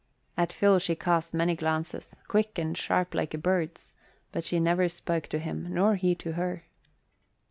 [0.35, 3.93] At Phil she cast many glances, quick and sharp like a bird's,
[4.31, 6.63] but she never spoke to him nor he to her.